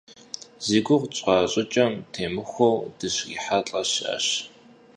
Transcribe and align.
Зи 0.65 0.79
гугъу 0.85 1.07
тщӏа 1.11 1.37
щӏыкӏэм 1.51 1.93
темыхуэу 2.13 2.77
дыщрихьэлӏэ 2.97 3.81
щыӏэщ. 3.91 4.27